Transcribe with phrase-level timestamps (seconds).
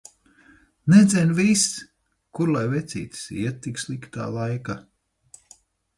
[0.93, 1.65] Nedzen vis!
[2.39, 4.79] Kur lai vecītis iet tik sliktā laika.